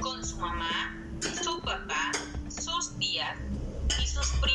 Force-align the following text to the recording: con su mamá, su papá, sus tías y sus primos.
con 0.00 0.24
su 0.24 0.36
mamá, 0.38 0.96
su 1.42 1.60
papá, 1.60 2.12
sus 2.48 2.96
tías 2.98 3.36
y 4.02 4.06
sus 4.06 4.28
primos. 4.40 4.49